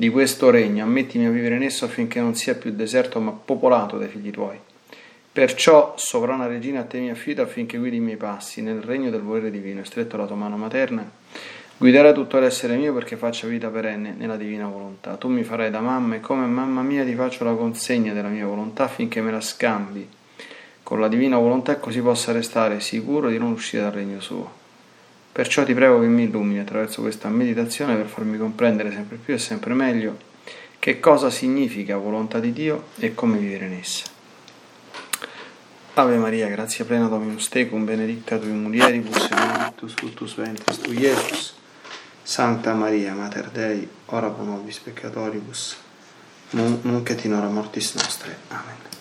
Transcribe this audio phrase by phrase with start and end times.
[0.00, 3.98] di questo regno, ammettimi a vivere in esso affinché non sia più deserto ma popolato
[3.98, 4.58] dai figli tuoi.
[5.30, 9.20] Perciò, sovrana regina, a te mi affido affinché guidi i miei passi nel regno del
[9.20, 11.06] volere divino, stretto la tua mano materna,
[11.76, 15.16] guiderai tutto l'essere mio perché faccia vita perenne nella divina volontà.
[15.16, 18.46] Tu mi farai da mamma e come mamma mia ti faccio la consegna della mia
[18.46, 20.08] volontà affinché me la scambi
[20.82, 24.59] con la divina volontà e così possa restare sicuro di non uscire dal regno suo.
[25.40, 29.38] Perciò ti prego che mi illumini attraverso questa meditazione per farmi comprendere sempre più e
[29.38, 30.18] sempre meglio
[30.78, 34.04] che cosa significa volontà di Dio e come vivere in essa.
[35.94, 41.54] Ave Maria, grazia plena Dominus tecum, benedicta tui mulieribus e benedictus fructus ventris tu, Iesus.
[42.22, 45.74] Santa Maria, Mater Dei, ora pro nobis peccatoribus,
[46.50, 48.36] nunc et in hora mortis nostre.
[48.48, 48.99] Amen.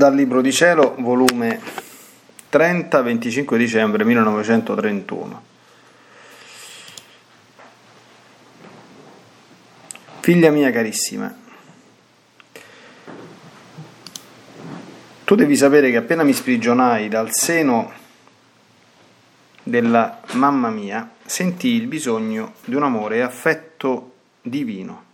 [0.00, 1.60] Dal Libro di Cielo, volume
[2.48, 5.42] 30, 25 dicembre 1931.
[10.20, 11.36] Figlia mia carissima,
[15.24, 17.92] tu devi sapere che appena mi sprigionai dal seno
[19.62, 25.08] della mamma mia, sentii il bisogno di un amore e affetto divino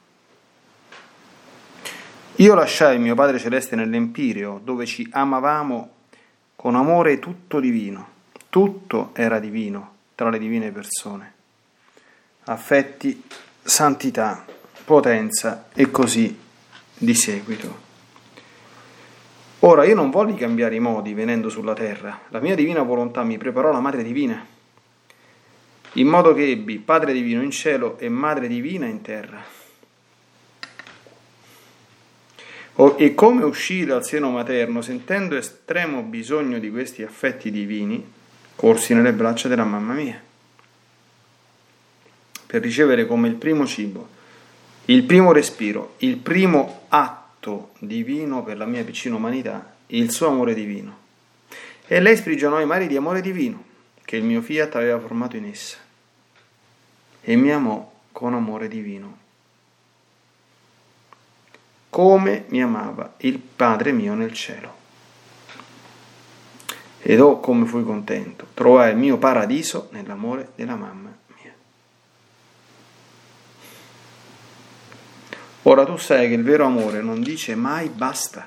[2.39, 5.91] io lasciai mio Padre Celeste nell'Empireo, dove ci amavamo
[6.55, 8.09] con amore tutto divino,
[8.51, 11.33] tutto era divino tra le divine persone,
[12.45, 13.23] affetti,
[13.63, 14.45] santità,
[14.85, 16.39] potenza e così
[16.99, 17.85] di seguito.
[19.61, 23.39] Ora io non volli cambiare i modi venendo sulla terra, la mia divina volontà mi
[23.39, 24.45] preparò la Madre Divina,
[25.93, 29.65] in modo che ebbi Padre Divino in cielo e Madre Divina in terra
[32.97, 38.13] e come uscì dal seno materno, sentendo estremo bisogno di questi affetti divini,
[38.55, 40.21] corsi nelle braccia della mamma mia,
[42.47, 44.09] per ricevere come il primo cibo,
[44.87, 50.53] il primo respiro, il primo atto divino per la mia piccina umanità, il suo amore
[50.53, 51.05] divino.
[51.87, 53.65] E lei sprigionò i mari di amore divino
[54.05, 55.79] che il mio fiat aveva formato in essa,
[57.23, 59.25] e mi amò con amore divino
[61.97, 64.75] come mi amava il Padre mio nel cielo.
[67.01, 71.11] Ed oh come fui contento, trovai il mio paradiso nell'amore della mamma
[71.41, 71.55] mia.
[75.63, 78.47] Ora tu sai che il vero amore non dice mai basta.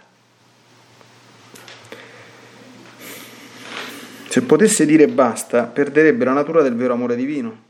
[4.28, 7.63] Se potesse dire basta, perderebbe la natura del vero amore divino.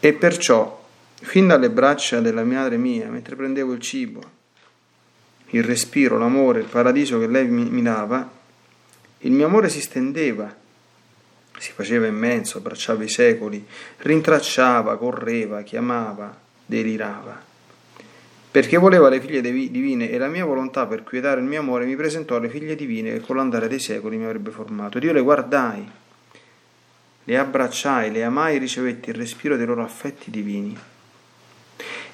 [0.00, 0.80] E perciò
[1.22, 4.20] fin dalle braccia della madre mia, mentre prendevo il cibo,
[5.50, 8.28] il respiro, l'amore, il paradiso che lei mi, dava,
[9.18, 10.54] il mio amore si stendeva,
[11.58, 13.64] si faceva immenso, abbracciava i secoli,
[13.98, 16.36] rintracciava, correva, chiamava,
[16.66, 17.50] delirava.
[18.50, 21.96] Perché voleva le figlie divine e la mia volontà per quietare il mio amore mi
[21.96, 24.98] presentò le figlie divine che con l'andare dei secoli mi avrebbe formato.
[24.98, 25.90] Ed io le guardai,
[27.24, 30.90] le abbracciai, le amai e ricevetti il respiro dei loro affetti divini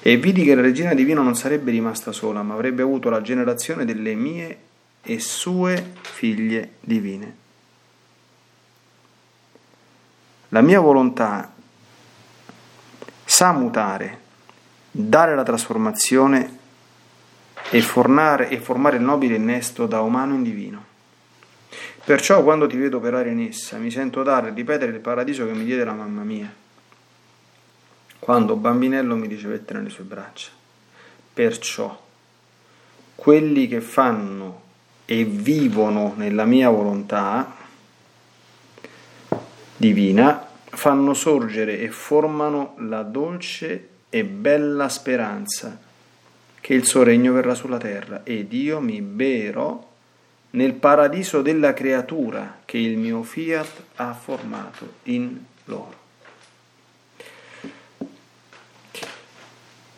[0.01, 3.83] e vidi che la regina divina non sarebbe rimasta sola, ma avrebbe avuto la generazione
[3.83, 4.57] delle mie
[5.01, 7.35] e sue figlie divine.
[10.49, 11.53] La mia volontà
[13.25, 14.19] sa mutare,
[14.89, 16.57] dare la trasformazione
[17.69, 20.85] e, fornare, e formare il nobile innesto da umano in divino.
[22.03, 25.53] Perciò quando ti vedo operare in essa mi sento dare e ripetere il paradiso che
[25.53, 26.51] mi diede la mamma mia
[28.29, 30.49] quando bambinello mi ricevette nelle sue braccia.
[31.33, 31.99] Perciò
[33.15, 34.61] quelli che fanno
[35.05, 37.55] e vivono nella mia volontà
[39.75, 45.79] divina fanno sorgere e formano la dolce e bella speranza
[46.61, 49.89] che il suo regno verrà sulla terra ed io mi berò
[50.51, 55.98] nel paradiso della creatura che il mio fiat ha formato in loro.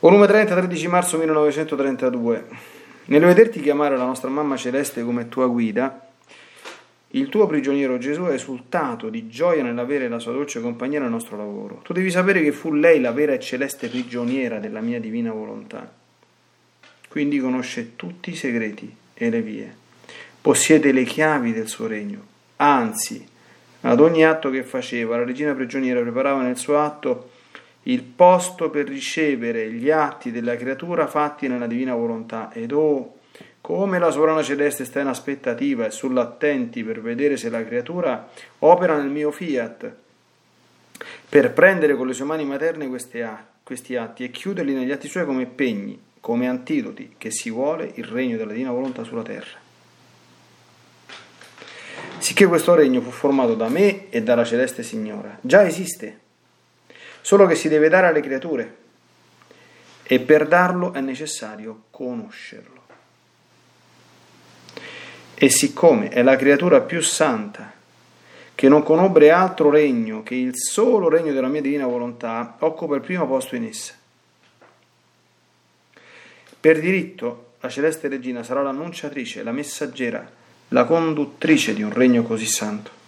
[0.02, 2.46] Volume 30, 13 marzo 1932.
[3.06, 6.08] Nel vederti chiamare la nostra mamma celeste come tua guida,
[7.10, 11.38] il tuo prigioniero Gesù è esultato di gioia nell'avere la sua dolce compagnia nel nostro
[11.38, 11.82] lavoro.
[11.84, 15.88] Tu devi sapere che fu lei la vera e celeste prigioniera della mia divina volontà.
[17.08, 19.76] Quindi conosce tutti i segreti e le vie.
[20.42, 22.26] Possiede le chiavi del suo regno.
[22.56, 23.24] Anzi,
[23.82, 27.30] ad ogni atto che faceva, la regina prigioniera preparava nel suo atto
[27.84, 33.16] il posto per ricevere gli atti della creatura fatti nella divina volontà ed oh
[33.62, 38.30] come la sovrana celeste sta in aspettativa e sull'attenti per vedere se la creatura
[38.60, 39.96] opera nel mio fiat
[41.30, 45.46] per prendere con le sue mani materne questi atti e chiuderli negli atti suoi come
[45.46, 49.58] pegni, come antidoti, che si vuole il regno della divina volontà sulla terra.
[52.18, 55.38] Sicché questo regno fu formato da me e dalla celeste Signora.
[55.42, 56.20] Già esiste
[57.22, 58.78] solo che si deve dare alle creature
[60.04, 62.82] e per darlo è necessario conoscerlo.
[65.34, 67.72] E siccome è la creatura più santa,
[68.54, 73.02] che non conobbe altro regno che il solo regno della mia divina volontà, occupa il
[73.02, 73.94] primo posto in essa.
[76.60, 80.30] Per diritto, la celeste regina sarà l'annunciatrice, la messaggera,
[80.68, 83.01] la conduttrice di un regno così santo.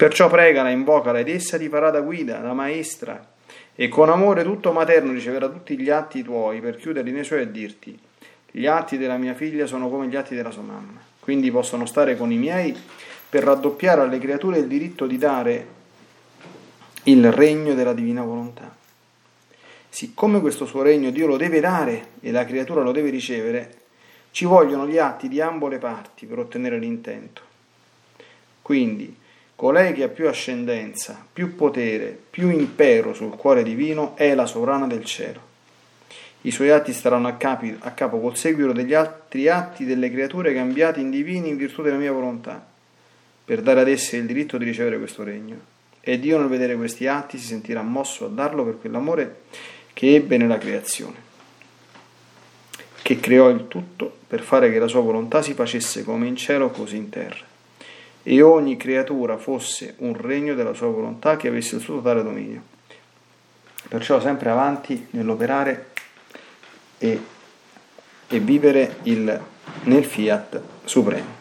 [0.00, 3.32] Perciò pregala, invocala ed essa ti farà da guida, da maestra,
[3.74, 7.50] e con amore tutto materno riceverà tutti gli atti tuoi per chiuderli nei suoi e
[7.50, 7.98] dirti,
[8.50, 12.16] gli atti della mia figlia sono come gli atti della sua mamma, quindi possono stare
[12.16, 12.74] con i miei
[13.28, 15.66] per raddoppiare alle creature il diritto di dare
[17.02, 18.74] il regno della divina volontà.
[19.86, 23.74] Siccome questo suo regno Dio lo deve dare e la creatura lo deve ricevere,
[24.30, 27.42] ci vogliono gli atti di ambo le parti per ottenere l'intento.
[28.62, 29.18] Quindi,
[29.60, 34.86] Colei che ha più ascendenza, più potere, più impero sul cuore divino è la sovrana
[34.86, 35.38] del cielo.
[36.40, 40.54] I suoi atti staranno a, capi, a capo col seguito degli altri atti delle creature
[40.54, 42.66] cambiate in divini in virtù della mia volontà,
[43.44, 45.58] per dare ad esse il diritto di ricevere questo regno.
[46.00, 49.40] E Dio nel vedere questi atti si sentirà mosso a darlo per quell'amore
[49.92, 51.16] che ebbe nella creazione,
[53.02, 56.70] che creò il tutto per fare che la sua volontà si facesse come in cielo
[56.70, 57.48] così in terra
[58.22, 62.62] e ogni creatura fosse un regno della sua volontà che avesse il suo totale dominio.
[63.88, 65.90] Perciò sempre avanti nell'operare
[66.98, 67.20] e,
[68.28, 69.40] e vivere il,
[69.84, 71.38] nel fiat supremo.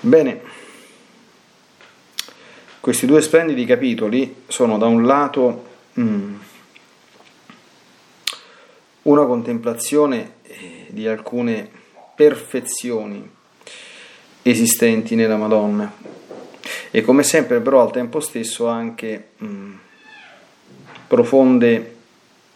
[0.00, 0.40] Bene,
[2.78, 5.66] questi due splendidi capitoli sono da un lato
[5.98, 6.34] mm,
[9.06, 11.68] una contemplazione eh, di alcune
[12.14, 13.28] perfezioni
[14.42, 15.92] esistenti nella Madonna
[16.90, 19.74] e come sempre però al tempo stesso anche mh, mm,
[21.06, 21.96] profonde,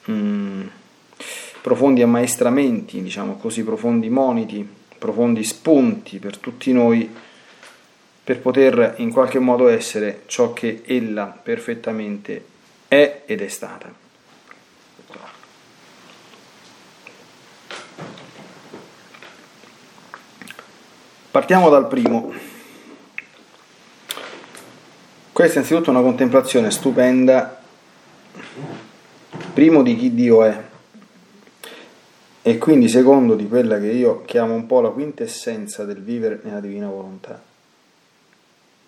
[0.04, 0.66] mh, mm,
[1.60, 4.66] profondi ammaestramenti, diciamo così, profondi moniti,
[4.98, 7.08] profondi spunti per tutti noi
[8.22, 12.44] per poter in qualche modo essere ciò che ella perfettamente
[12.86, 13.99] è ed è stata.
[21.30, 22.32] Partiamo dal primo.
[25.32, 27.60] Questa è innanzitutto una contemplazione stupenda,
[29.54, 30.68] primo di chi Dio è
[32.42, 36.58] e quindi secondo di quella che io chiamo un po' la quintessenza del vivere nella
[36.58, 37.40] divina volontà.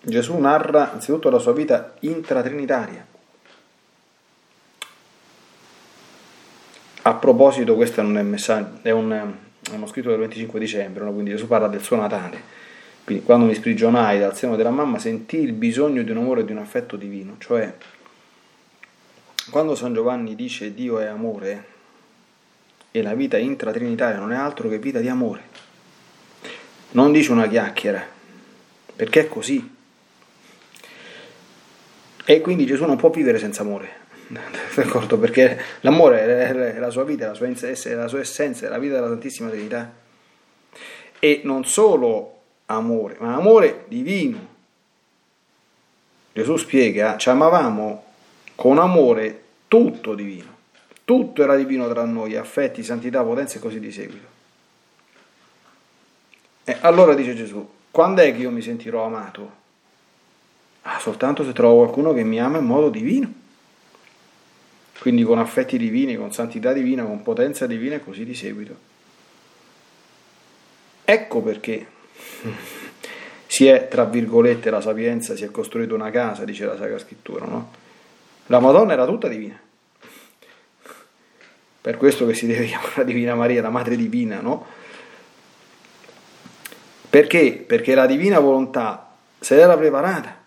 [0.01, 3.07] Gesù narra anzitutto la sua vita intratrinitaria.
[7.03, 9.33] A proposito, questo non è, messaggio, è, un,
[9.71, 11.11] è scritto del 25 dicembre, no?
[11.13, 12.61] quindi Gesù parla del suo Natale.
[13.03, 16.45] Quindi quando mi sprigionai dal seno della mamma sentii il bisogno di un amore e
[16.45, 17.73] di un affetto divino, cioè
[19.49, 21.65] quando San Giovanni dice Dio è amore
[22.91, 25.41] e la vita intratrinitaria non è altro che vita di amore,
[26.91, 28.05] non dice una chiacchiera,
[28.95, 29.71] perché è così.
[32.25, 33.89] E quindi Gesù non può vivere senza amore,
[34.75, 35.17] d'accordo?
[35.17, 38.95] Perché l'amore è la sua vita, la sua, è la sua essenza, è la vita
[38.95, 39.91] della Santissima Trinità.
[41.19, 44.51] E non solo amore, ma amore divino.
[46.33, 48.03] Gesù spiega, ci amavamo
[48.55, 50.55] con amore tutto divino,
[51.05, 54.27] tutto era divino tra noi, affetti, santità, potenza e così di seguito.
[56.63, 59.61] E allora dice Gesù, quando è che io mi sentirò amato?
[60.83, 63.41] Ah, soltanto se trovo qualcuno che mi ama in modo divino.
[64.99, 68.75] Quindi con affetti divini, con santità divina, con potenza divina e così di seguito.
[71.03, 71.85] Ecco perché
[73.47, 77.45] si è, tra virgolette, la sapienza, si è costruita una casa, dice la Sacra Scrittura,
[77.45, 77.71] no?
[78.47, 79.59] La Madonna era tutta divina.
[81.81, 84.65] Per questo che si deve chiamare la Divina Maria, la Madre Divina, no?
[87.09, 87.63] Perché?
[87.67, 90.42] Perché la divina volontà se l'era preparata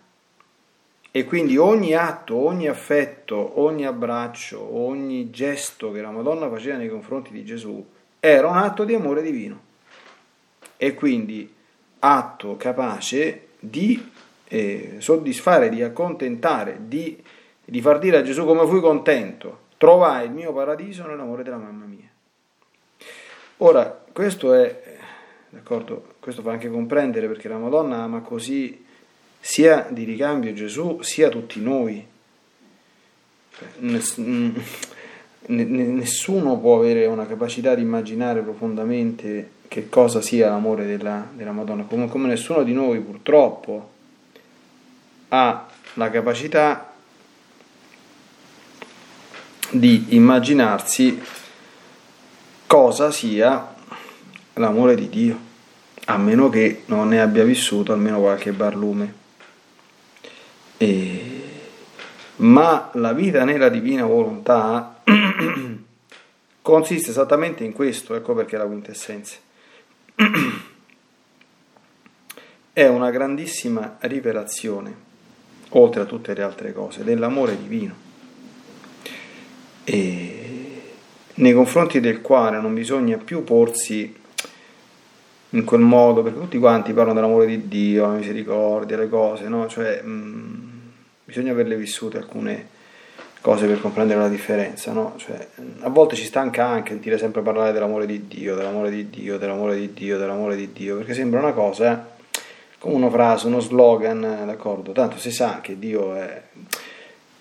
[1.17, 6.89] e quindi ogni atto, ogni affetto, ogni abbraccio, ogni gesto che la Madonna faceva nei
[6.89, 7.83] confronti di Gesù
[8.19, 9.59] era un atto di amore divino.
[10.77, 11.51] E quindi
[11.97, 14.11] atto capace di
[14.47, 17.19] eh, soddisfare, di accontentare, di,
[17.65, 21.85] di far dire a Gesù come fui contento, trovai il mio paradiso nell'amore della mamma
[21.85, 22.09] mia.
[23.57, 24.97] Ora, questo è,
[25.49, 28.85] d'accordo, questo fa anche comprendere perché la Madonna ama così
[29.39, 32.05] sia di ricambio Gesù sia tutti noi.
[35.47, 41.83] Nessuno può avere una capacità di immaginare profondamente che cosa sia l'amore della, della Madonna,
[41.83, 43.95] come, come nessuno di noi purtroppo
[45.29, 46.93] ha la capacità
[49.71, 51.21] di immaginarsi
[52.65, 53.75] cosa sia
[54.53, 55.39] l'amore di Dio,
[56.05, 59.25] a meno che non ne abbia vissuto almeno qualche barlume.
[60.77, 61.41] E...
[62.37, 65.01] Ma la vita nella divina volontà
[66.61, 69.37] consiste esattamente in questo, ecco perché la quintessenza.
[72.73, 74.95] È una grandissima rivelazione,
[75.69, 77.95] oltre a tutte le altre cose, dell'amore divino,
[79.83, 80.81] e
[81.35, 84.13] nei confronti del quale non bisogna più porsi
[85.51, 89.67] in quel modo, perché tutti quanti parlano dell'amore di Dio, la misericordia, le cose, no?
[89.67, 90.66] Cioè, mh, mm,
[91.27, 92.75] bisogna averle vissute alcune
[93.41, 95.15] cose per comprendere la differenza, no?
[95.17, 95.47] Cioè,
[95.81, 99.75] a volte ci stanca anche sentire sempre parlare dell'amore di Dio, dell'amore di Dio, dell'amore
[99.75, 102.25] di Dio, dell'amore di Dio, perché sembra una cosa, eh?
[102.79, 104.93] come una frase, uno slogan, d'accordo?
[104.93, 106.41] Tanto si sa che Dio è...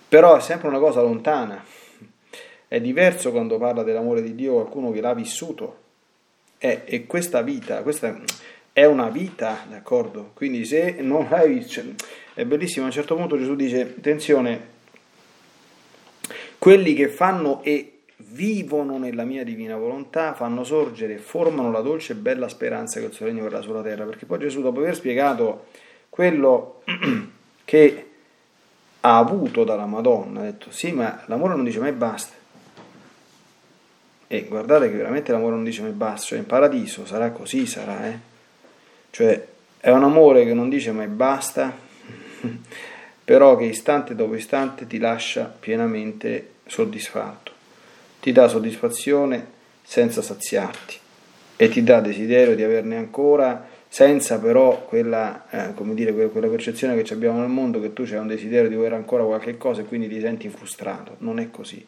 [0.08, 1.64] però è sempre una cosa lontana.
[2.66, 5.84] È diverso quando parla dell'amore di Dio qualcuno che l'ha vissuto.
[6.58, 8.18] E, e questa vita, questa
[8.72, 10.32] è una vita, d'accordo?
[10.34, 11.82] Quindi se non l'hai visto
[12.36, 14.60] è bellissimo, a un certo punto Gesù dice, attenzione,
[16.58, 22.12] quelli che fanno e vivono nella mia divina volontà fanno sorgere e formano la dolce
[22.12, 24.94] e bella speranza che il suo regno verrà sulla terra, perché poi Gesù dopo aver
[24.94, 25.68] spiegato
[26.10, 26.82] quello
[27.64, 28.10] che
[29.00, 32.34] ha avuto dalla Madonna, ha detto sì, ma l'amore non dice mai basta.
[34.26, 38.08] E guardate che veramente l'amore non dice mai basta, cioè in paradiso sarà così, sarà,
[38.08, 38.18] eh?
[39.08, 39.46] Cioè
[39.80, 41.84] è un amore che non dice mai basta,
[43.24, 47.52] però che istante dopo istante ti lascia pienamente soddisfatto,
[48.20, 50.96] ti dà soddisfazione senza saziarti
[51.56, 57.14] e ti dà desiderio di averne ancora senza però quella, eh, dire, quella percezione che
[57.14, 60.08] abbiamo nel mondo che tu c'hai un desiderio di avere ancora qualche cosa e quindi
[60.08, 61.16] ti senti frustrato.
[61.18, 61.84] Non è così.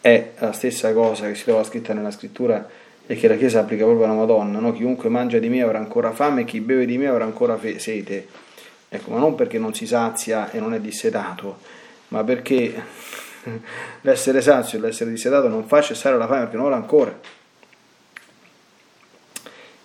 [0.00, 2.68] È la stessa cosa che si trova scritta nella scrittura
[3.06, 4.72] e che la Chiesa applica proprio alla Madonna, no?
[4.72, 7.78] chiunque mangia di me avrà ancora fame e chi beve di me avrà ancora fe-
[7.78, 8.26] sete.
[8.88, 11.58] Ecco, ma non perché non si sazia e non è dissetato,
[12.08, 12.82] ma perché
[14.02, 17.36] l'essere sazio e l'essere dissetato non fa cessare la fame perché non l'ha ancora.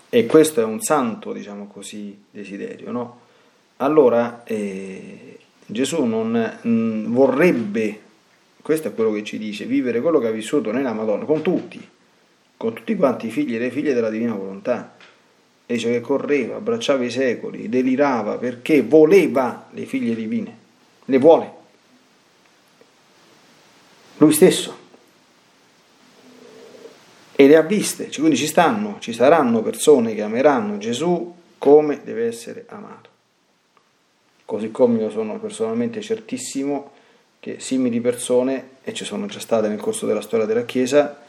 [0.09, 3.21] E questo è un santo, diciamo così, desiderio, no?
[3.77, 7.99] Allora eh, Gesù non mh, mm, vorrebbe,
[8.61, 11.85] questo è quello che ci dice, vivere quello che ha vissuto nella Madonna, con tutti,
[12.55, 14.92] con tutti quanti i figli e le figlie della divina volontà.
[15.65, 20.57] E dice che correva, abbracciava i secoli, delirava perché voleva le figlie divine,
[21.05, 21.51] le vuole.
[24.17, 24.81] Lui stesso
[27.35, 32.27] e le ha viste, quindi ci stanno, ci saranno persone che ameranno Gesù come deve
[32.27, 33.09] essere amato.
[34.45, 36.91] Così come io sono personalmente certissimo
[37.39, 41.21] che simili persone, e ci sono già state nel corso della storia della Chiesa,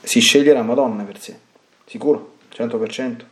[0.00, 1.36] si sceglie la Madonna per sé,
[1.84, 3.31] sicuro, 100%.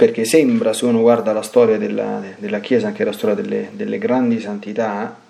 [0.00, 3.98] Perché sembra, se uno guarda la storia della, della Chiesa, anche la storia delle, delle
[3.98, 5.20] grandi santità,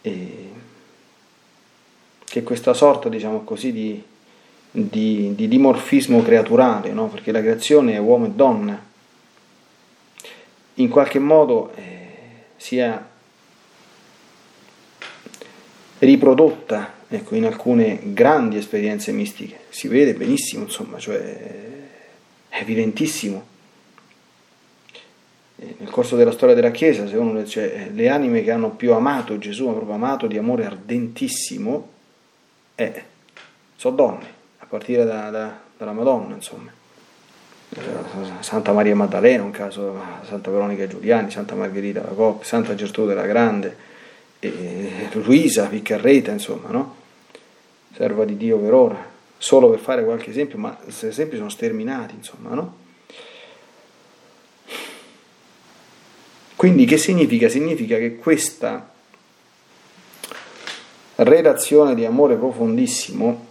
[0.00, 0.50] e
[2.24, 4.00] che questa sorta, diciamo così, di,
[4.70, 7.08] di, di dimorfismo creaturale, no?
[7.08, 8.80] perché la creazione è uomo e donna,
[10.74, 12.08] in qualche modo eh,
[12.54, 13.08] sia
[15.98, 19.62] riprodotta ecco, in alcune grandi esperienze mistiche.
[19.70, 21.18] Si vede benissimo, insomma, cioè
[22.48, 23.54] è evidentissimo.
[25.58, 29.38] Nel corso della storia della Chiesa, se uno cioè, le anime che hanno più amato
[29.38, 31.88] Gesù, hanno proprio amato di amore ardentissimo,
[32.74, 33.02] eh,
[33.74, 34.26] sono donne,
[34.58, 36.70] a partire da, da, dalla Madonna, insomma.
[38.40, 43.26] Santa Maria Maddalena, un caso, Santa Veronica Giuliani, Santa Margherita la Coppia, Santa Gertrude la
[43.26, 43.76] Grande,
[44.38, 46.94] e Luisa Piccarreta, insomma, no?
[47.94, 52.14] Serva di Dio per ora, solo per fare qualche esempio, ma questi esempi sono sterminati,
[52.14, 52.84] insomma, no?
[56.56, 57.48] Quindi che significa?
[57.48, 58.90] Significa che questa
[61.16, 63.46] relazione di amore profondissimo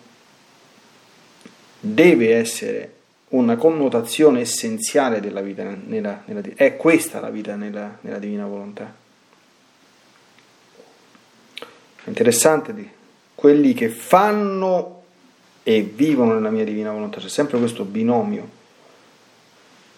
[1.79, 2.93] deve essere
[3.29, 8.93] una connotazione essenziale della vita nella, nella, è questa la vita nella, nella divina volontà.
[12.05, 12.87] Interessante di
[13.33, 15.03] quelli che fanno
[15.63, 18.63] e vivono nella mia divina volontà, c'è sempre questo binomio.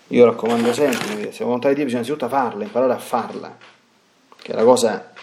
[0.08, 3.58] Io raccomando sempre, se volontà di Dio bisogna innanzitutto farla, imparare a farla,
[4.38, 5.14] che è la cosa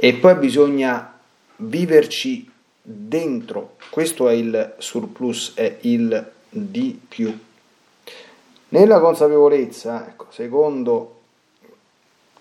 [0.00, 1.18] e poi bisogna
[1.56, 2.48] viverci
[2.80, 7.36] dentro, questo è il surplus, è il di più.
[8.68, 11.20] Nella consapevolezza, ecco, secondo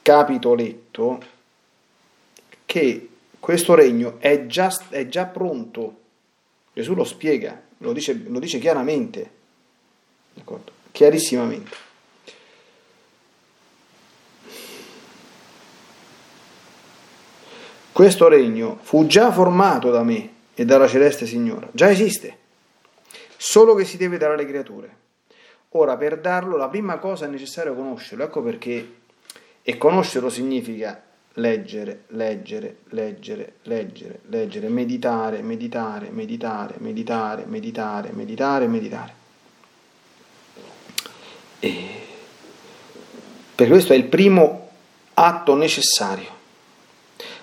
[0.03, 1.19] capitoletto,
[2.65, 5.95] che questo regno è già, è già pronto,
[6.73, 9.31] Gesù lo spiega, lo dice, lo dice chiaramente,
[10.35, 10.76] d'accordo?
[10.97, 11.75] Chiarissimamente.
[17.91, 22.37] Questo regno fu già formato da me e dalla celeste Signora, già esiste,
[23.37, 24.95] solo che si deve dare alle creature.
[25.69, 28.93] Ora, per darlo, la prima cosa è necessario conoscerlo, ecco perché,
[29.61, 30.99] e conoscerlo significa
[31.33, 39.16] leggere, leggere, leggere, leggere, leggere, meditare, meditare, meditare, meditare, meditare, meditare, meditare.
[41.59, 41.87] E
[43.55, 44.69] per questo è il primo
[45.15, 46.35] atto necessario.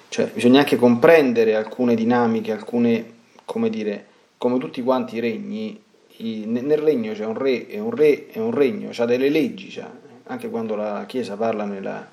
[0.09, 3.13] Cioè, bisogna anche comprendere alcune dinamiche, alcune,
[3.45, 4.07] come dire,
[4.39, 5.83] come tutti quanti i regni,
[6.19, 9.91] nel regno c'è un re e un re e un regno, c'ha delle leggi, c'ha.
[10.27, 12.09] anche quando la Chiesa parla nella,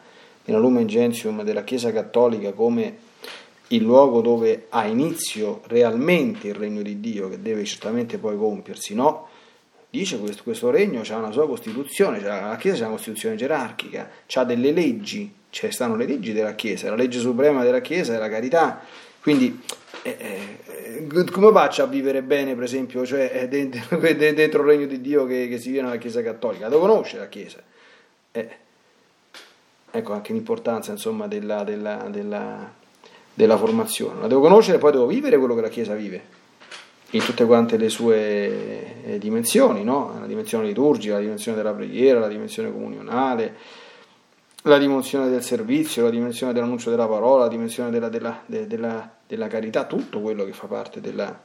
[0.45, 2.97] nella Lumen Gentium della Chiesa Cattolica come
[3.67, 8.95] il luogo dove ha inizio realmente il regno di Dio, che deve certamente poi compiersi,
[8.95, 9.27] no?
[9.91, 14.09] Dice che questo, questo regno ha una sua costituzione, la Chiesa ha una costituzione gerarchica,
[14.35, 18.17] ha delle leggi, cioè stanno le leggi della Chiesa, la legge suprema della Chiesa è
[18.17, 18.81] la carità,
[19.19, 19.61] Quindi
[20.03, 24.85] eh, eh, come faccio a vivere bene, per esempio, cioè, eh, dentro, dentro, il regno
[24.85, 26.63] di Dio che, che, si vive nella Chiesa Cattolica?
[26.63, 27.61] La devo conoscere la Chiesa.
[28.31, 28.49] Eh,
[29.91, 32.73] ecco anche l'importanza insomma, della, della, della,
[33.33, 34.21] della formazione.
[34.21, 36.39] La devo conoscere e poi devo vivere quello che la Chiesa vive
[37.11, 40.17] in tutte quante le sue eh, dimensioni, no?
[40.19, 43.55] la dimensione liturgica, la dimensione della preghiera, la dimensione comunionale,
[44.63, 49.47] la dimensione del servizio, la dimensione dell'annuncio della parola, la dimensione della, della, della, della
[49.47, 51.37] carità, tutto quello che fa parte della,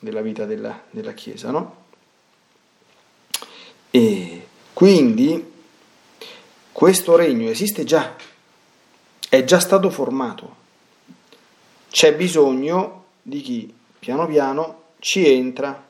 [0.00, 1.50] della vita della, della Chiesa.
[1.50, 1.82] No?
[3.90, 5.52] E quindi
[6.72, 8.16] questo regno esiste già,
[9.28, 10.62] è già stato formato,
[11.90, 15.84] c'è bisogno di chi piano piano ci entra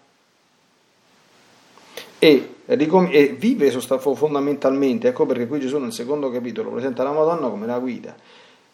[2.18, 7.64] e, e vive fondamentalmente, ecco perché qui Gesù nel secondo capitolo presenta la Madonna come
[7.64, 8.16] la guida.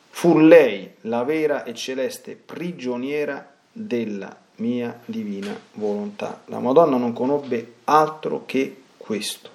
[0.09, 6.41] Fu lei la vera e celeste prigioniera della mia divina volontà.
[6.47, 9.51] La Madonna non conobbe altro che questo.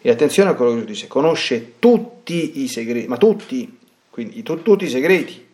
[0.00, 4.88] E attenzione a quello che dice, conosce tutti i segreti, ma tutti, quindi tutti i
[4.88, 5.46] segreti.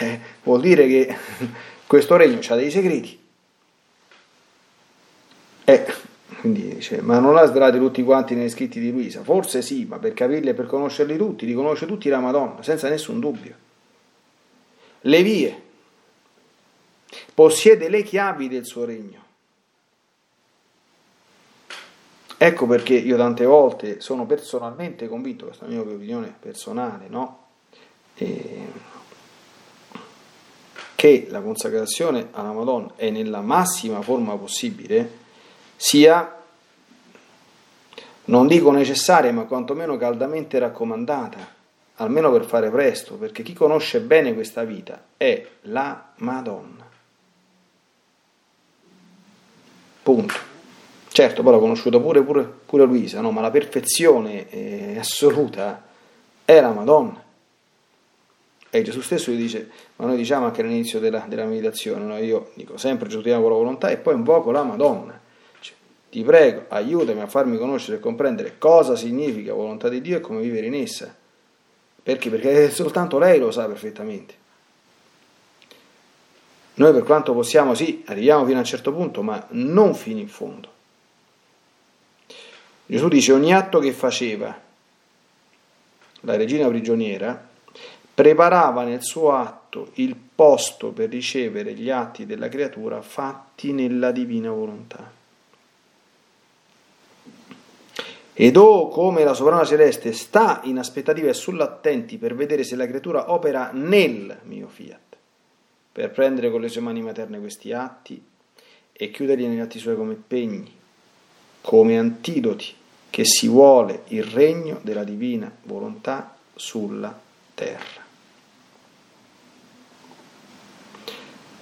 [0.00, 1.16] Eh, vuol dire che
[1.88, 3.18] questo regno ha dei segreti.
[5.64, 5.86] E
[6.40, 9.22] quindi dice, ma non l'ha svelati tutti quanti negli scritti di Luisa?
[9.22, 12.90] Forse sì, ma per capirli e per conoscerli tutti, li conosce tutti la Madonna, senza
[12.90, 13.54] nessun dubbio.
[15.00, 15.62] Le vie,
[17.32, 19.24] possiede le chiavi del suo regno.
[22.36, 27.46] Ecco perché io tante volte sono personalmente convinto, questa è la mia opinione personale, no?
[28.14, 28.66] E
[30.98, 35.08] che la consacrazione alla Madonna è nella massima forma possibile,
[35.76, 36.42] sia,
[38.24, 41.54] non dico necessaria, ma quantomeno caldamente raccomandata,
[41.98, 46.84] almeno per fare presto, perché chi conosce bene questa vita è la Madonna.
[50.02, 50.34] Punto.
[51.06, 53.30] Certo, poi l'ho conosciuta pure, pure, pure Luisa, no?
[53.30, 55.80] ma la perfezione eh, assoluta
[56.44, 57.22] è la Madonna.
[58.70, 62.18] E Gesù stesso gli dice, ma noi diciamo anche all'inizio della, della meditazione, no?
[62.18, 65.18] io dico sempre Gesù ti amo con la volontà e poi invoco la Madonna.
[65.60, 65.74] Cioè,
[66.10, 70.42] ti prego, aiutami a farmi conoscere e comprendere cosa significa volontà di Dio e come
[70.42, 71.14] vivere in essa.
[72.02, 72.28] Perché?
[72.28, 74.34] Perché soltanto lei lo sa perfettamente.
[76.74, 80.28] Noi per quanto possiamo, sì, arriviamo fino a un certo punto, ma non fino in
[80.28, 80.76] fondo.
[82.86, 84.58] Gesù dice ogni atto che faceva
[86.20, 87.47] la regina prigioniera
[88.18, 94.50] preparava nel suo atto il posto per ricevere gli atti della creatura fatti nella divina
[94.50, 95.08] volontà.
[98.34, 102.88] Ed o come la sovrana celeste sta in aspettativa e sull'attenti per vedere se la
[102.88, 105.16] creatura opera nel mio fiat,
[105.92, 108.20] per prendere con le sue mani materne questi atti
[108.90, 110.76] e chiuderli negli atti suoi come pegni,
[111.60, 112.74] come antidoti
[113.10, 117.16] che si vuole il regno della divina volontà sulla
[117.54, 118.06] terra.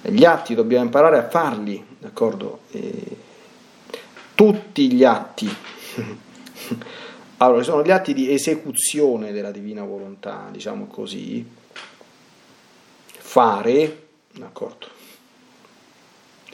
[0.09, 2.61] Gli atti dobbiamo imparare a farli, d'accordo?
[2.71, 3.17] E
[4.37, 5.49] tutti gli atti.
[7.39, 11.45] allora, sono gli atti di esecuzione della divina volontà, diciamo così.
[13.09, 14.87] Fare, d'accordo?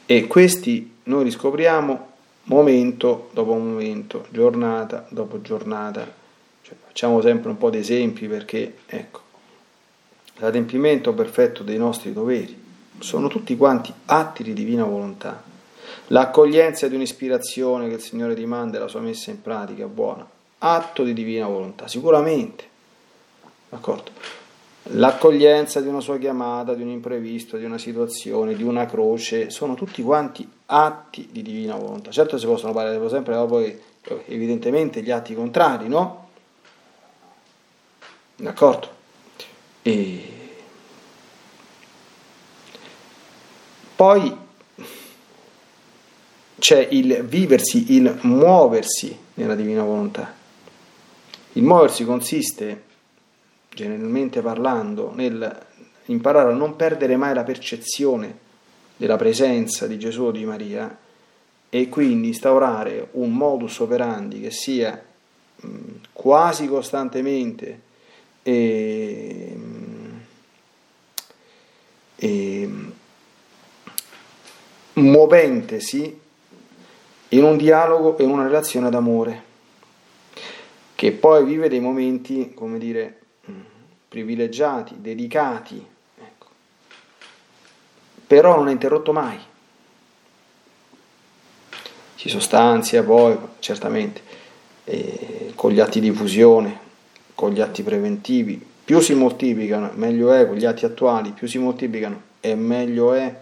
[0.06, 2.10] E questi noi riscopriamo
[2.44, 6.10] momento dopo momento, giornata dopo giornata.
[6.62, 9.20] Cioè, facciamo sempre un po' di esempi perché, ecco,
[10.36, 12.61] l'adempimento perfetto dei nostri doveri
[13.02, 15.42] sono tutti quanti atti di divina volontà.
[16.08, 20.26] L'accoglienza di un'ispirazione che il Signore ti manda e la sua messa in pratica buona,
[20.58, 22.64] atto di divina volontà, sicuramente.
[23.68, 24.10] D'accordo?
[24.94, 29.74] L'accoglienza di una sua chiamata, di un imprevisto, di una situazione, di una croce, sono
[29.74, 32.10] tutti quanti atti di divina volontà.
[32.10, 33.78] Certo si possono parlare sempre poi
[34.26, 36.28] evidentemente gli atti contrari, no?
[38.36, 38.88] D'accordo?
[39.82, 40.41] E
[44.02, 44.36] Poi
[46.58, 50.34] c'è il viversi, il muoversi nella divina volontà.
[51.52, 52.82] Il muoversi consiste,
[53.72, 55.66] generalmente parlando, nel
[56.06, 58.38] imparare a non perdere mai la percezione
[58.96, 60.98] della presenza di Gesù o di Maria
[61.68, 65.00] e quindi instaurare un modus operandi che sia
[66.12, 67.80] quasi costantemente
[68.42, 69.56] e,
[72.16, 72.68] e
[74.94, 76.20] muoventesi
[77.28, 79.42] in un dialogo e una relazione d'amore,
[80.94, 83.20] che poi vive dei momenti, come dire,
[84.12, 85.82] privilegiati, dedicati,
[86.18, 86.46] ecco,
[88.26, 89.38] però non è interrotto mai.
[92.14, 94.20] Si sostanzia poi, certamente,
[94.84, 96.78] eh, con gli atti di fusione,
[97.34, 101.56] con gli atti preventivi, più si moltiplicano, meglio è, con gli atti attuali, più si
[101.56, 103.34] moltiplicano e meglio è,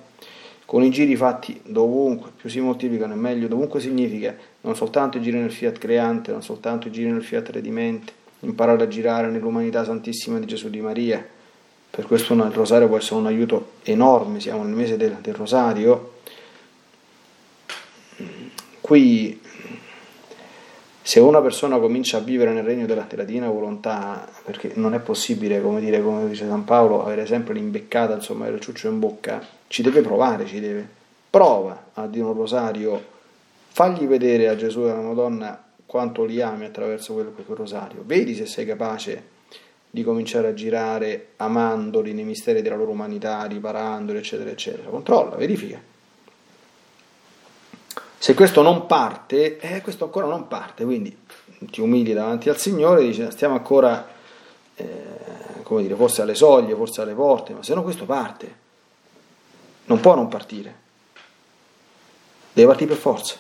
[0.70, 5.20] con i giri fatti dovunque, più si moltiplicano e meglio, dovunque significa non soltanto i
[5.20, 9.83] giri nel fiat creante, non soltanto i giri nel fiat redimente, imparare a girare nell'umanità
[9.83, 11.26] santissima di Gesù di Maria.
[11.90, 16.18] Per questo il rosario può essere un aiuto enorme, siamo nel mese del, del rosario.
[18.80, 19.40] Qui
[21.02, 25.61] se una persona comincia a vivere nel regno della, della volontà, perché non è possibile,
[25.61, 29.83] come, dire, come dice San Paolo, avere sempre l'imbeccata, insomma, il ciuccio in bocca, ci
[29.83, 30.85] deve provare, ci deve.
[31.30, 33.00] Prova a dire un rosario,
[33.68, 38.35] fagli vedere a Gesù e alla Madonna quanto li ami attraverso quel, quel rosario, vedi
[38.35, 39.38] se sei capace
[39.88, 44.90] di cominciare a girare amandoli nei misteri della loro umanità, riparandoli, eccetera, eccetera.
[44.90, 45.80] Controlla, verifica.
[48.18, 51.16] Se questo non parte, eh, questo ancora non parte, quindi
[51.70, 54.04] ti umili davanti al Signore e dici stiamo ancora,
[54.74, 54.85] eh,
[55.62, 58.59] come dire, forse alle soglie, forse alle porte, ma se no questo parte.
[59.90, 60.74] Non può non partire.
[62.53, 63.37] Deve partire per forza.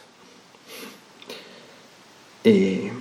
[2.42, 2.92] E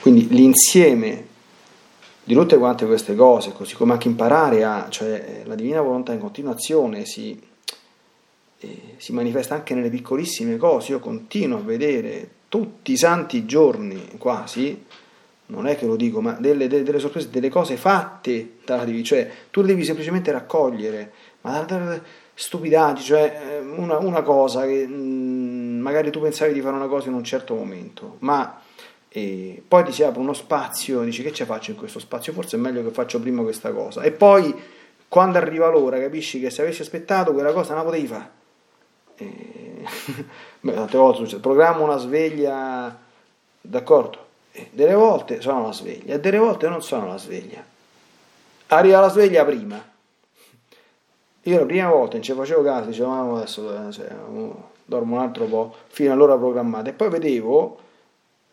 [0.00, 1.26] quindi l'insieme
[2.22, 6.20] di tutte quante queste cose, così come anche imparare a, cioè la divina volontà in
[6.20, 7.54] continuazione si
[8.58, 10.92] eh, si manifesta anche nelle piccolissime cose.
[10.92, 14.84] Io continuo a vedere tutti i santi giorni quasi,
[15.46, 19.04] non è che lo dico, ma delle, delle, delle sorprese, delle cose fatte dalla divina,
[19.04, 22.00] cioè tu le devi semplicemente raccogliere, ma da,
[22.34, 26.88] stupidati, cioè eh, una, una cosa che mh, mm, magari tu pensavi di fare una
[26.88, 28.60] cosa in un certo momento, ma
[29.08, 32.56] e poi ti si apre uno spazio, dici che ci faccio in questo spazio, forse
[32.56, 34.54] è meglio che faccio prima questa cosa, e poi
[35.08, 38.30] quando arriva l'ora capisci che se avessi aspettato quella cosa non la potevi fare.
[39.16, 39.84] E,
[40.60, 42.94] beh, tante volte succede, programma una sveglia,
[43.60, 44.25] d'accordo?
[44.70, 47.64] Delle volte sono la sveglia e delle volte non sono la sveglia.
[48.68, 49.94] Arriva la sveglia prima.
[51.42, 54.08] Io la prima volta non ci facevo caso, dicevo, ma adesso cioè,
[54.84, 57.78] dormo un altro po' fino all'ora programmata e poi vedevo,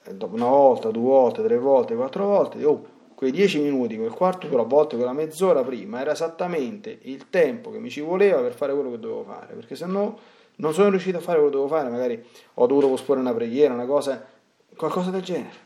[0.04, 2.86] eh, dopo una volta, due volte, tre volte, quattro volte, oh,
[3.16, 7.72] quei dieci minuti, quel quarto d'ora, a volte quella mezz'ora prima, era esattamente il tempo
[7.72, 10.20] che mi ci voleva per fare quello che dovevo fare, perché se no
[10.58, 12.24] non sono riuscito a fare quello che dovevo fare, magari
[12.56, 14.24] ho dovuto posporre una preghiera, una cosa,
[14.76, 15.63] qualcosa del genere.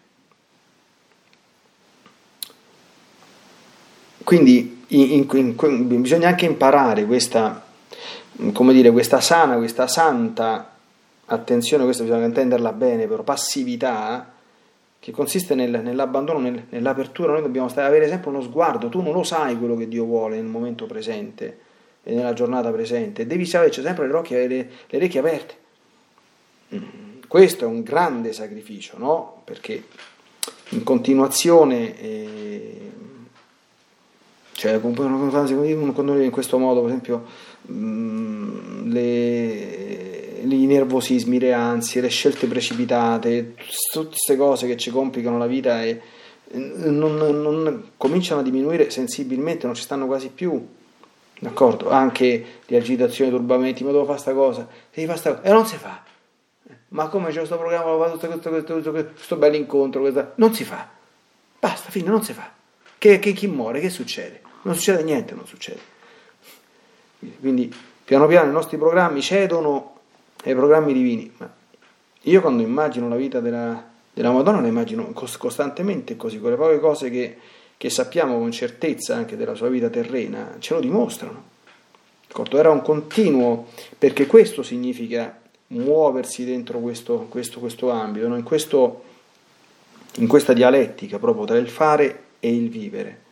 [4.28, 7.66] Quindi in, in, in, bisogna anche imparare questa,
[8.52, 10.76] come dire, questa sana, questa santa
[11.28, 14.34] attenzione, questa bisogna intenderla bene, però passività,
[15.00, 19.14] che consiste nel, nell'abbandono, nel, nell'apertura, noi dobbiamo stare, avere sempre uno sguardo, tu non
[19.14, 21.60] lo sai quello che Dio vuole nel momento presente
[22.04, 25.56] e nella giornata presente, devi averci sempre le, orecchie, le, le orecchie aperte.
[26.76, 29.42] Mm, questo è un grande sacrificio, no?
[29.46, 29.86] Perché
[30.72, 32.92] in continuazione, eh,
[34.58, 37.26] cioè quando in questo modo, per esempio,
[37.72, 43.54] mm, le, i nervosismi, le ansie, le scelte precipitate,
[43.92, 46.02] tutte queste cose che ci complicano la vita e
[46.54, 50.68] non, non, cominciano a diminuire sensibilmente, non ci stanno quasi più
[51.40, 51.92] d'accordo?
[51.92, 55.52] Anche le agitazioni, i turbamenti, ma devo fare questa cosa, devi fare sta cosa, e
[55.52, 56.02] non si fa.
[56.90, 60.32] Ma come c'è questo programma, fatto questo, questo, questo, questo bel incontro, questa...
[60.38, 60.90] non si fa.
[61.60, 62.50] Basta, fine, non si fa.
[62.98, 64.46] Che, che, chi muore, che succede?
[64.68, 65.80] Non succede niente, non succede.
[67.40, 69.96] Quindi piano piano i nostri programmi cedono
[70.44, 71.32] ai programmi divini.
[71.38, 71.52] Ma
[72.22, 76.80] io quando immagino la vita della, della Madonna la immagino costantemente così, con le poche
[76.80, 77.38] cose che
[77.78, 81.56] che sappiamo con certezza anche della sua vita terrena, ce lo dimostrano.
[82.52, 88.36] Era un continuo, perché questo significa muoversi dentro questo, questo, questo ambito, no?
[88.36, 89.04] in, questo,
[90.16, 93.26] in questa dialettica proprio tra il fare e il vivere.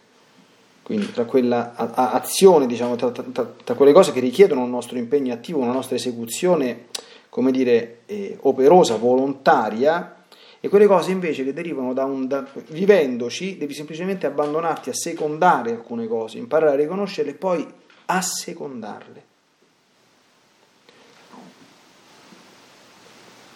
[0.86, 3.24] Quindi tra quella azione, diciamo, tra, tra,
[3.64, 6.90] tra, quelle cose che richiedono un nostro impegno attivo, una nostra esecuzione,
[7.30, 10.26] come dire, eh, operosa, volontaria,
[10.60, 12.28] e quelle cose invece che derivano da un...
[12.28, 17.68] Da, vivendoci, devi semplicemente abbandonarti a secondare alcune cose, imparare a riconoscerle e poi
[18.06, 19.24] a secondarle.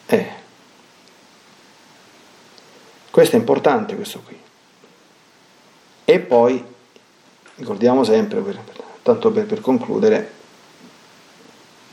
[0.08, 0.28] Eh.
[3.12, 4.36] Questo è importante, questo qui.
[6.06, 6.78] E poi,
[7.60, 8.60] ricordiamo sempre, per,
[9.04, 10.32] tanto per, per concludere,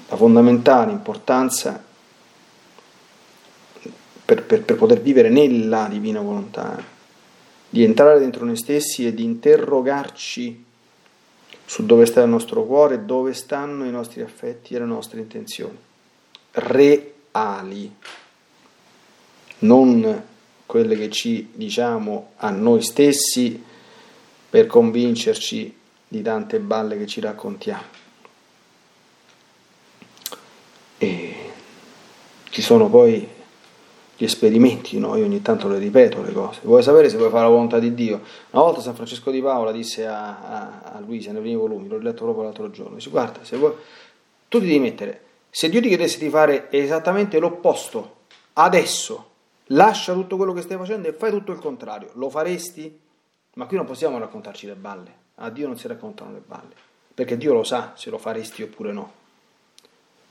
[0.08, 1.82] la fondamentale importanza
[4.24, 6.82] per, per, per poter vivere nella divina volontà,
[7.68, 10.64] di entrare dentro noi stessi e di interrogarci
[11.64, 15.76] su dove sta il nostro cuore, dove stanno i nostri affetti e le nostre intenzioni.
[16.52, 17.94] Reali,
[19.58, 20.24] non
[20.64, 23.62] quelle che ci diciamo a noi stessi
[24.56, 25.76] per convincerci
[26.08, 27.82] di tante balle che ci raccontiamo.
[30.96, 31.34] E
[32.48, 33.28] ci sono poi
[34.16, 35.14] gli esperimenti, no?
[35.16, 36.60] io ogni tanto le ripeto le cose.
[36.62, 38.22] Vuoi sapere se vuoi fare la volontà di Dio?
[38.52, 41.98] Una volta San Francesco di Paola disse a, a, a Luisa nei primi volumi, l'ho
[41.98, 43.74] letto proprio l'altro giorno, dice guarda, se vuoi,
[44.48, 48.20] tu ti devi mettere, se Dio ti chiedesse di fare esattamente l'opposto,
[48.54, 49.32] adesso,
[49.64, 53.04] lascia tutto quello che stai facendo e fai tutto il contrario, lo faresti?
[53.56, 56.74] Ma qui non possiamo raccontarci le balle, a Dio non si raccontano le balle,
[57.14, 59.12] perché Dio lo sa se lo faresti oppure no.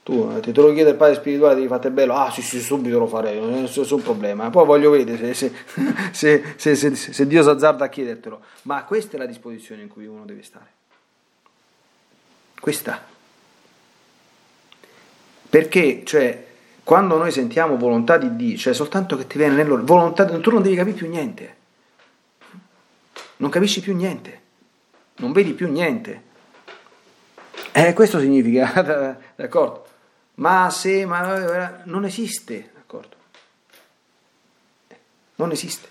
[0.04, 3.00] Tu eh, te lo chiede il padre spirituale, devi fate bello, ah sì sì subito
[3.00, 4.52] lo farei, non è nessun problema.
[4.52, 5.52] Poi voglio vedere se,
[6.12, 8.40] se, se, se Dio si azzarda a chiedertelo.
[8.64, 10.68] Ma questa è la disposizione in cui uno deve stare.
[12.60, 13.04] Questa.
[15.50, 16.46] Perché, cioè,
[16.84, 20.62] quando noi sentiamo volontà di Dio, cioè soltanto che ti viene nell'ora, volontà, tu non
[20.62, 21.56] devi capire più niente.
[23.38, 24.42] Non capisci più niente.
[25.18, 26.24] Non vedi più niente.
[27.72, 29.86] Eh, questo significa, d'accordo?
[30.36, 33.16] ma se, ma non esiste, d'accordo?
[35.36, 35.90] Non esiste.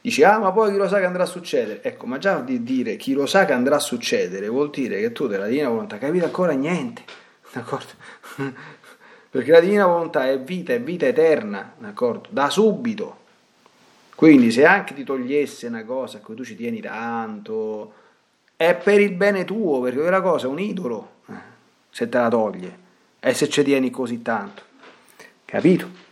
[0.00, 1.82] Dici, ah, ma poi chi lo sa che andrà a succedere?
[1.82, 5.12] Ecco, ma già di dire chi lo sa che andrà a succedere vuol dire che
[5.12, 7.02] tu della divina volontà capito ancora niente,
[7.52, 7.92] d'accordo?
[9.30, 12.28] Perché la divina volontà è vita, è vita eterna, d'accordo?
[12.30, 13.22] Da subito.
[14.14, 17.92] Quindi se anche ti togliesse una cosa a cui tu ci tieni tanto,
[18.56, 21.10] è per il bene tuo, perché quella cosa è un idolo
[21.90, 22.78] se te la toglie
[23.20, 24.62] e se ci tieni così tanto.
[25.44, 26.02] Capito?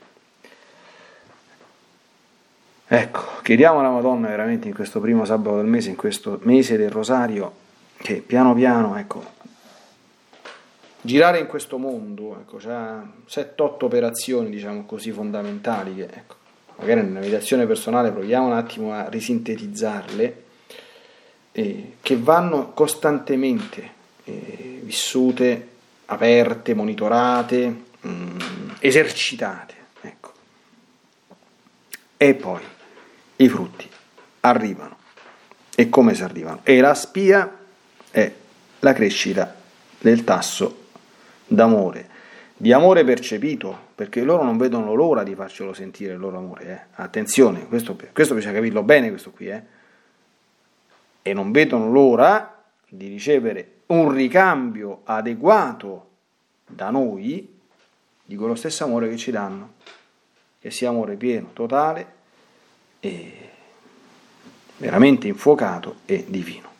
[2.87, 6.91] Ecco, chiediamo alla Madonna veramente in questo primo sabato del mese, in questo mese del
[6.91, 7.53] Rosario,
[7.97, 9.25] che piano piano, ecco,
[11.01, 16.35] girare in questo mondo, ecco, c'è 7-8 operazioni, diciamo così, fondamentali che, ecco,
[16.83, 20.43] magari nella meditazione personale proviamo un attimo a risintetizzarle,
[21.53, 23.91] eh, che vanno costantemente
[24.25, 25.69] eh, vissute
[26.07, 29.75] aperte, monitorate, mh, mm, esercitate.
[30.01, 30.33] Ecco.
[32.17, 32.63] E poi
[33.37, 33.89] i frutti
[34.41, 34.97] arrivano.
[35.75, 36.61] E come si arrivano?
[36.65, 37.59] E la spia
[38.11, 38.33] è
[38.81, 39.55] la crescita
[40.01, 40.87] del tasso
[41.47, 42.09] d'amore,
[42.57, 46.67] di amore percepito, perché loro non vedono l'ora di farcelo sentire il loro amore.
[46.67, 47.01] Eh.
[47.01, 49.63] Attenzione, questo, questo bisogna capirlo bene, questo qui, eh.
[51.23, 56.09] E non vedono l'ora di ricevere un ricambio adeguato
[56.67, 57.61] da noi
[58.25, 59.75] di quello stesso amore che ci danno,
[60.59, 62.13] che sia amore pieno, totale
[62.99, 63.51] e
[64.79, 66.72] veramente infuocato e divino.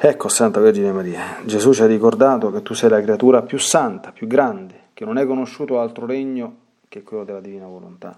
[0.00, 4.12] Ecco, Santa Vergine Maria, Gesù ci ha ricordato che tu sei la creatura più santa,
[4.12, 6.54] più grande, che non hai conosciuto altro regno
[6.86, 8.16] che quello della divina volontà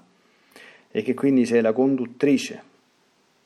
[0.90, 2.62] e che quindi sei la conduttrice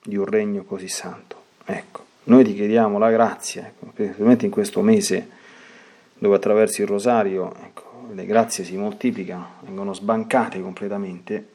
[0.02, 1.36] di un regno così santo.
[1.64, 5.28] Ecco, noi ti chiediamo la grazia, ecco, specialmente in questo mese
[6.18, 11.48] dove attraverso il rosario ecco, le grazie si moltiplicano, vengono sbancate completamente,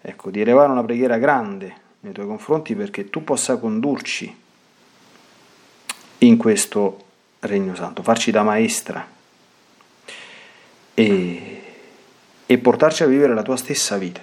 [0.00, 4.42] ecco, di elevare una preghiera grande nei tuoi confronti perché tu possa condurci
[6.26, 7.04] in questo
[7.40, 9.06] Regno Santo, farci da maestra
[10.94, 11.62] e,
[12.44, 14.20] e portarci a vivere la tua stessa vita.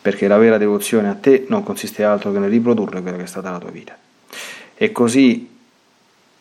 [0.00, 3.26] Perché la vera devozione a te non consiste altro che nel riprodurre quella che è
[3.26, 3.96] stata la tua vita.
[4.74, 5.56] E così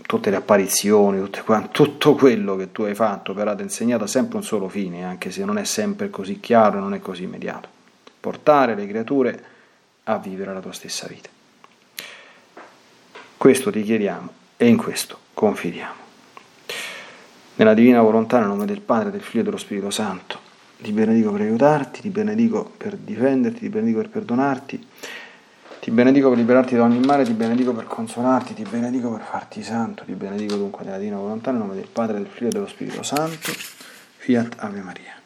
[0.03, 4.37] tutte le apparizioni, tutte, tutto quello che tu hai fatto, però ti ha insegnato sempre
[4.37, 7.67] un solo fine, anche se non è sempre così chiaro, non è così immediato.
[8.19, 9.43] Portare le creature
[10.03, 11.29] a vivere la tua stessa vita.
[13.37, 15.93] Questo ti chiediamo e in questo confidiamo.
[17.55, 20.39] Nella divina volontà, nel nome del Padre, del Figlio e dello Spirito Santo,
[20.81, 24.87] ti benedico per aiutarti, ti benedico per difenderti, ti benedico per perdonarti,
[25.79, 29.61] ti benedico per liberarti da ogni male, ti benedico per consolarti, ti benedico per farti
[29.61, 32.67] santo, ti benedico dunque nella divina volontà, nel nome del Padre, del Figlio e dello
[32.67, 33.51] Spirito Santo.
[34.17, 35.16] Fiat Ave Maria.